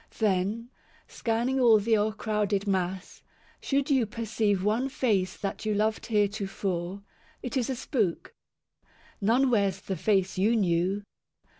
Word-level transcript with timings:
Then, 0.17 0.71
scanning 1.07 1.59
all 1.59 1.77
the 1.77 1.95
o'ercrowded 1.95 2.65
mass, 2.65 3.21
should 3.61 3.91
you 3.91 4.07
Perceive 4.07 4.63
one 4.63 4.89
face 4.89 5.37
that 5.37 5.63
you 5.63 5.75
loved 5.75 6.07
heretofore, 6.07 7.03
It 7.43 7.55
is 7.55 7.69
a 7.69 7.75
spook. 7.75 8.33
None 9.21 9.51
wears 9.51 9.79
the 9.79 9.95
face 9.95 10.39
you 10.39 10.55
knew. 10.55 11.03